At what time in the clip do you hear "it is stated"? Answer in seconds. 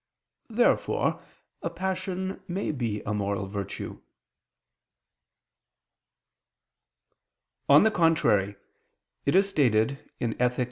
9.27-10.09